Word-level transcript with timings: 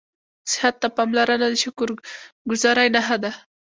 صحت 0.51 0.75
ته 0.81 0.87
پاملرنه 0.95 1.47
د 1.49 1.55
شکرګذارۍ 1.63 2.87
نښه 2.95 3.17
ده 3.23 3.31